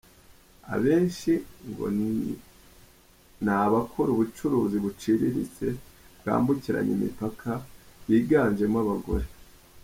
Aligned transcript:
Abenshi 0.73 1.31
ngo 1.69 1.85
ni 1.97 3.51
abakora 3.63 4.09
ubucuruzi 4.13 4.77
buciriritse, 4.85 5.67
bwambukiranya 6.19 6.91
imipaka 6.97 7.49
biganjemo 8.07 8.77
abagore. 8.85 9.25